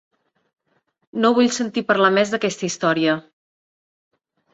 [1.25, 3.15] No vull sentir parlar més d'aquesta història.